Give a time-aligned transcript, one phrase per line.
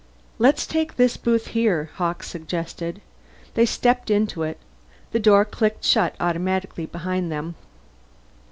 [0.39, 3.01] "Let's take this booth here," Hawkes suggested.
[3.53, 4.57] They stepped into it;
[5.11, 7.53] the door clicked shut automatically behind them.